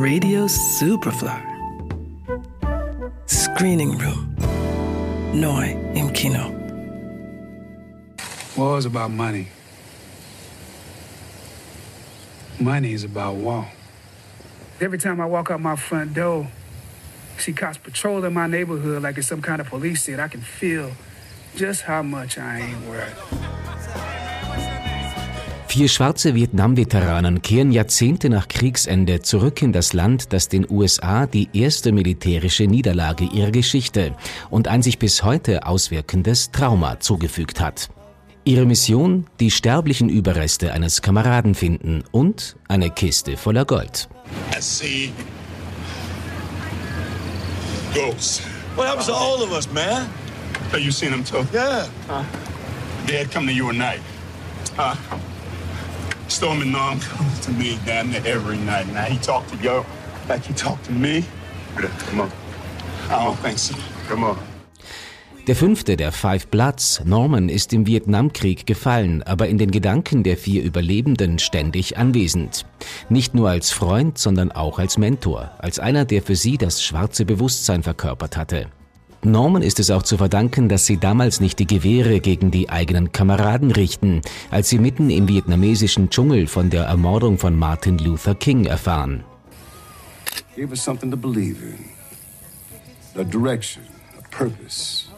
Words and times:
Radio 0.00 0.46
Superfly. 0.46 1.42
Screening 3.26 3.98
Room. 3.98 4.34
Neu 5.34 5.76
im 5.94 6.10
Kino. 6.14 6.54
War 8.56 8.78
is 8.78 8.86
about 8.86 9.10
money. 9.10 9.48
Money 12.58 12.94
is 12.94 13.04
about 13.04 13.34
war. 13.34 13.68
Every 14.80 14.96
time 14.96 15.20
I 15.20 15.26
walk 15.26 15.50
out 15.50 15.60
my 15.60 15.76
front 15.76 16.14
door, 16.14 16.48
see 17.36 17.52
cops 17.52 17.76
patrolling 17.76 18.32
my 18.32 18.46
neighborhood 18.46 19.02
like 19.02 19.18
it's 19.18 19.28
some 19.28 19.42
kind 19.42 19.60
of 19.60 19.66
police 19.66 20.04
state. 20.04 20.18
I 20.18 20.28
can 20.28 20.40
feel 20.40 20.92
just 21.56 21.82
how 21.82 22.02
much 22.02 22.38
I 22.38 22.60
ain't 22.60 22.88
worth. 22.88 23.59
Vier 25.70 25.88
schwarze 25.88 26.34
Vietnam-Veteranen 26.34 27.42
kehren 27.42 27.70
Jahrzehnte 27.70 28.28
nach 28.28 28.48
Kriegsende 28.48 29.22
zurück 29.22 29.62
in 29.62 29.72
das 29.72 29.92
Land, 29.92 30.32
das 30.32 30.48
den 30.48 30.68
USA 30.68 31.26
die 31.26 31.48
erste 31.52 31.92
militärische 31.92 32.64
Niederlage 32.64 33.22
ihrer 33.22 33.52
Geschichte 33.52 34.16
und 34.50 34.66
ein 34.66 34.82
sich 34.82 34.98
bis 34.98 35.22
heute 35.22 35.68
auswirkendes 35.68 36.50
Trauma 36.50 36.98
zugefügt 36.98 37.60
hat. 37.60 37.88
Ihre 38.42 38.64
Mission, 38.64 39.26
die 39.38 39.52
sterblichen 39.52 40.08
Überreste 40.08 40.72
eines 40.72 41.02
Kameraden 41.02 41.54
finden 41.54 42.02
und 42.10 42.56
eine 42.66 42.90
Kiste 42.90 43.36
voller 43.36 43.64
Gold. 43.64 44.08
Ghosts. 47.94 48.42
What 48.74 48.88
happens 48.88 49.06
to 49.06 49.14
all 49.14 49.40
of 49.40 49.52
us, 49.52 49.70
man? 49.72 50.08
Oh, 50.74 50.78
you 50.78 50.90
seen 50.90 51.12
him 51.12 51.24
too? 51.24 51.46
Yeah. 51.54 51.86
Dad 53.06 53.30
come 53.30 53.46
to 53.46 53.52
you 53.52 53.68
at 53.68 53.76
night. 53.76 54.00
Huh? 54.76 54.96
Stormy 56.30 56.64
Nom 56.64 57.00
comes 57.00 57.40
to 57.40 57.50
me 57.50 57.76
damn 57.84 58.12
near 58.12 58.22
every 58.24 58.56
night. 58.56 58.86
Now 58.94 59.02
he 59.02 59.18
talk 59.18 59.44
to 59.48 59.56
you 59.56 59.84
like 60.28 60.44
he 60.44 60.54
talk 60.54 60.80
to 60.84 60.92
me. 60.92 61.24
Come 61.76 62.20
on. 62.20 62.30
I 63.10 63.24
don't 63.24 63.36
think 63.42 63.58
so. 63.58 63.74
Come 64.08 64.24
on. 64.24 64.38
Der 65.48 65.56
fünfte 65.56 65.96
der 65.96 66.12
Five 66.12 66.46
Bloods, 66.46 67.02
Norman, 67.04 67.48
ist 67.48 67.72
im 67.72 67.84
Vietnamkrieg 67.86 68.66
gefallen, 68.66 69.24
aber 69.24 69.48
in 69.48 69.58
den 69.58 69.72
Gedanken 69.72 70.22
der 70.22 70.36
vier 70.36 70.62
Überlebenden 70.62 71.40
ständig 71.40 71.98
anwesend. 71.98 72.64
Nicht 73.08 73.34
nur 73.34 73.48
als 73.48 73.72
Freund, 73.72 74.16
sondern 74.16 74.52
auch 74.52 74.78
als 74.78 74.98
Mentor, 74.98 75.50
als 75.58 75.80
einer, 75.80 76.04
der 76.04 76.22
für 76.22 76.36
sie 76.36 76.58
das 76.58 76.84
schwarze 76.84 77.24
Bewusstsein 77.24 77.82
verkörpert 77.82 78.36
hatte. 78.36 78.68
Norman 79.22 79.62
ist 79.62 79.78
es 79.80 79.90
auch 79.90 80.02
zu 80.02 80.16
verdanken, 80.16 80.70
dass 80.70 80.86
sie 80.86 80.96
damals 80.96 81.40
nicht 81.40 81.58
die 81.58 81.66
Gewehre 81.66 82.20
gegen 82.20 82.50
die 82.50 82.70
eigenen 82.70 83.12
Kameraden 83.12 83.70
richten, 83.70 84.22
als 84.50 84.70
sie 84.70 84.78
mitten 84.78 85.10
im 85.10 85.28
vietnamesischen 85.28 86.08
Dschungel 86.08 86.46
von 86.46 86.70
der 86.70 86.84
Ermordung 86.84 87.36
von 87.36 87.54
Martin 87.54 87.98
Luther 87.98 88.34
King 88.34 88.64
erfahren. 88.64 89.24
Gave 90.56 90.70
us 90.70 90.82
something 90.82 91.10
to 91.10 91.16
believe 91.16 91.58
in. 91.62 93.20
A 93.20 93.24
direction, 93.24 93.82
a 94.18 94.22
purpose. 94.34 95.08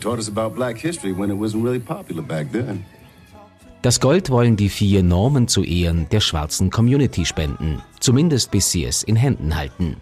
Taught 0.00 0.18
us 0.18 0.28
about 0.28 0.54
black 0.54 0.78
history 0.78 1.12
when 1.12 1.30
it 1.30 1.36
wasn't 1.36 1.62
really 1.62 1.78
popular 1.78 2.22
back 2.22 2.50
then. 2.52 2.84
Das 3.82 3.98
Gold 3.98 4.30
wollen 4.30 4.56
die 4.56 4.68
vier 4.68 5.02
Normen 5.02 5.48
zu 5.48 5.64
Ehren 5.64 6.06
der 6.12 6.20
schwarzen 6.20 6.70
Community 6.70 7.26
spenden, 7.26 7.82
zumindest 7.98 8.52
bis 8.52 8.70
sie 8.70 8.84
es 8.84 9.02
in 9.02 9.16
Händen 9.16 9.56
halten. 9.56 9.96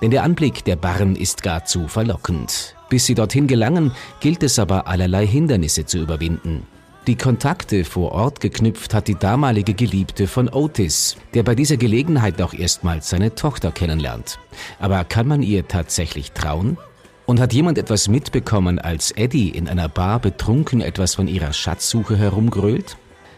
Denn 0.00 0.12
der 0.12 0.22
Anblick 0.22 0.64
der 0.64 0.76
Barren 0.76 1.16
ist 1.16 1.42
gar 1.42 1.64
zu 1.64 1.88
verlockend. 1.88 2.76
Bis 2.88 3.06
sie 3.06 3.16
dorthin 3.16 3.48
gelangen, 3.48 3.90
gilt 4.20 4.44
es 4.44 4.60
aber 4.60 4.86
allerlei 4.86 5.26
Hindernisse 5.26 5.84
zu 5.84 5.98
überwinden. 5.98 6.62
Die 7.08 7.16
Kontakte 7.16 7.84
vor 7.84 8.12
Ort 8.12 8.38
geknüpft 8.38 8.94
hat 8.94 9.08
die 9.08 9.16
damalige 9.16 9.74
Geliebte 9.74 10.28
von 10.28 10.48
Otis, 10.48 11.16
der 11.34 11.42
bei 11.42 11.56
dieser 11.56 11.76
Gelegenheit 11.76 12.40
auch 12.40 12.54
erstmals 12.54 13.10
seine 13.10 13.34
Tochter 13.34 13.72
kennenlernt. 13.72 14.38
Aber 14.78 15.02
kann 15.02 15.26
man 15.26 15.42
ihr 15.42 15.66
tatsächlich 15.66 16.30
trauen? 16.30 16.78
Und 17.26 17.40
hat 17.40 17.52
jemand 17.52 17.78
etwas 17.78 18.06
mitbekommen, 18.06 18.78
als 18.78 19.10
Eddie 19.10 19.48
in 19.48 19.68
einer 19.68 19.88
Bar 19.88 20.20
betrunken 20.20 20.80
etwas 20.80 21.16
von 21.16 21.26
ihrer 21.26 21.52
Schatzsuche 21.52 22.16
herumgrölt? 22.16 22.96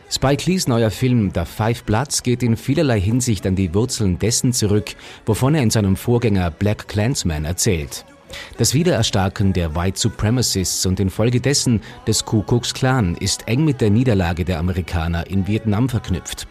Spike 0.09 0.49
Lees 0.49 0.69
neuer 0.69 0.91
Film 0.91 1.33
The 1.35 1.45
Five 1.45 1.83
Bloods 1.85 2.23
geht 2.23 2.43
in 2.43 2.57
vielerlei 2.57 3.01
Hinsicht 3.01 3.45
an 3.45 3.57
die 3.57 3.75
Wurzeln 3.75 4.19
dessen 4.19 4.53
zurück, 4.53 4.95
wovon 5.27 5.57
er 5.57 5.63
in 5.63 5.71
seinem 5.71 5.97
Vorgänger 5.97 6.51
Black 6.53 6.87
Clansman 6.87 7.45
erzählt. 7.45 8.05
Das 8.57 8.73
Wiedererstarken 8.73 9.53
der 9.53 9.75
White 9.75 9.99
Supremacists 9.99 10.87
und 10.87 11.01
infolgedessen 11.01 11.81
des 12.07 12.25
Ku 12.25 12.43
Klux 12.43 12.73
Klan 12.73 13.17
ist 13.17 13.49
eng 13.49 13.65
mit 13.65 13.81
der 13.81 13.91
Niederlage 13.91 14.45
der 14.45 14.59
Amerikaner 14.59 15.29
in 15.29 15.47
Vietnam 15.47 15.89
verknüpft. 15.89 16.47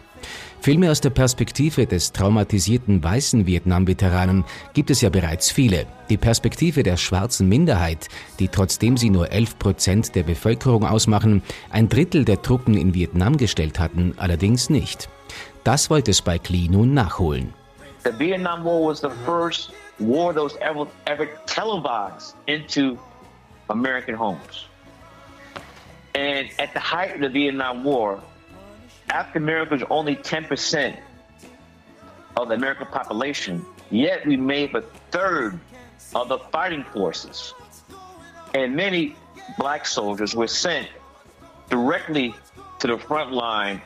Vielmehr 0.60 0.90
aus 0.90 1.00
der 1.00 1.10
Perspektive 1.10 1.86
des 1.86 2.12
traumatisierten 2.12 3.02
weißen 3.02 3.46
Vietnam-Veteranen 3.46 4.44
gibt 4.74 4.90
es 4.90 5.00
ja 5.00 5.10
bereits 5.10 5.50
viele. 5.50 5.86
Die 6.08 6.16
Perspektive 6.16 6.82
der 6.82 6.96
schwarzen 6.96 7.48
Minderheit, 7.48 8.08
die 8.40 8.48
trotzdem 8.48 8.96
sie 8.96 9.10
nur 9.10 9.30
11 9.30 9.58
Prozent 9.58 10.14
der 10.14 10.24
Bevölkerung 10.24 10.84
ausmachen, 10.84 11.42
ein 11.70 11.88
Drittel 11.88 12.24
der 12.24 12.42
Truppen 12.42 12.76
in 12.76 12.94
Vietnam 12.94 13.36
gestellt 13.36 13.78
hatten, 13.78 14.14
allerdings 14.16 14.70
nicht. 14.70 15.08
Das 15.64 15.90
wollte 15.90 16.14
Spike 16.14 16.52
Lee 16.52 16.68
nun 16.68 16.94
nachholen. 16.94 17.52
The 18.04 18.12
Vietnam 18.18 18.64
War 18.64 18.88
was 18.88 19.00
the 19.00 19.10
first 19.24 19.72
war 19.98 20.32
that 20.32 20.42
was 20.42 20.56
ever, 20.60 20.86
ever 21.06 21.26
televised 21.46 22.36
into 22.46 22.96
American 23.68 24.14
homes. 24.14 24.66
And 26.14 26.48
at 26.58 26.72
the 26.72 26.80
height 26.80 27.14
of 27.14 27.20
the 27.20 27.28
Vietnam 27.28 27.84
War, 27.84 28.22
African 29.10 29.42
Americans 29.42 29.82
are 29.82 29.92
only 29.92 30.16
10% 30.16 30.98
of 32.36 32.48
the 32.48 32.54
American 32.54 32.86
population, 32.88 33.64
yet 33.90 34.26
we 34.26 34.36
made 34.36 34.74
a 34.74 34.82
third 35.10 35.58
of 36.14 36.28
the 36.28 36.38
fighting 36.38 36.84
forces. 36.84 37.54
And 38.54 38.74
many 38.74 39.16
black 39.58 39.86
soldiers 39.86 40.34
were 40.34 40.46
sent 40.46 40.88
directly 41.70 42.34
to 42.80 42.86
the 42.86 42.98
front 42.98 43.32
line 43.32 43.80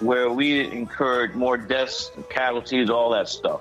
where 0.00 0.30
we 0.30 0.60
incurred 0.60 1.36
more 1.36 1.56
deaths, 1.56 2.10
casualties, 2.28 2.90
all 2.90 3.10
that 3.10 3.28
stuff. 3.28 3.60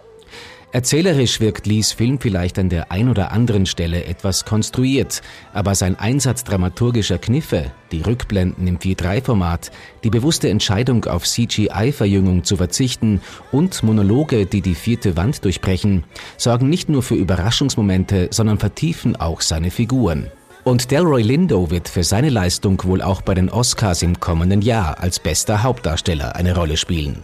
Erzählerisch 0.73 1.41
wirkt 1.41 1.67
Lees 1.67 1.91
Film 1.91 2.17
vielleicht 2.17 2.57
an 2.57 2.69
der 2.69 2.93
ein 2.93 3.09
oder 3.09 3.33
anderen 3.33 3.65
Stelle 3.65 4.05
etwas 4.05 4.45
konstruiert, 4.45 5.21
aber 5.51 5.75
sein 5.75 5.99
Einsatz 5.99 6.45
dramaturgischer 6.45 7.17
Kniffe, 7.17 7.71
die 7.91 8.01
Rückblenden 8.01 8.67
im 8.67 8.77
4-3-Format, 8.77 9.71
die 10.05 10.09
bewusste 10.09 10.47
Entscheidung 10.47 11.03
auf 11.05 11.25
CGI-Verjüngung 11.25 12.45
zu 12.45 12.55
verzichten 12.55 13.19
und 13.51 13.83
Monologe, 13.83 14.45
die 14.45 14.61
die 14.61 14.75
vierte 14.75 15.17
Wand 15.17 15.43
durchbrechen, 15.43 16.05
sorgen 16.37 16.69
nicht 16.69 16.87
nur 16.87 17.03
für 17.03 17.15
Überraschungsmomente, 17.15 18.29
sondern 18.31 18.57
vertiefen 18.57 19.17
auch 19.17 19.41
seine 19.41 19.71
Figuren. 19.71 20.31
Und 20.63 20.91
Delroy 20.91 21.21
Lindo 21.21 21.69
wird 21.69 21.89
für 21.89 22.03
seine 22.03 22.29
Leistung 22.29 22.81
wohl 22.85 23.01
auch 23.01 23.21
bei 23.21 23.33
den 23.33 23.49
Oscars 23.49 24.03
im 24.03 24.21
kommenden 24.21 24.61
Jahr 24.61 24.99
als 24.99 25.19
bester 25.19 25.63
Hauptdarsteller 25.63 26.35
eine 26.37 26.55
Rolle 26.55 26.77
spielen. 26.77 27.23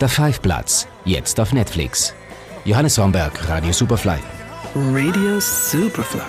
Der 0.00 0.08
Five 0.08 0.40
Bloods, 0.40 0.88
jetzt 1.04 1.38
auf 1.38 1.52
Netflix. 1.52 2.14
Johannes 2.64 2.98
Romberg, 2.98 3.32
Radio 3.46 3.72
Superfly. 3.72 4.18
Radio 4.74 5.38
Superfly. 5.38 6.22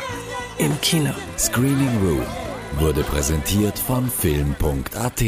Im 0.57 0.79
Kino. 0.81 1.11
Screening 1.37 1.97
Room 2.03 2.25
wurde 2.77 3.03
präsentiert 3.03 3.79
von 3.79 4.09
Film.at. 4.09 5.23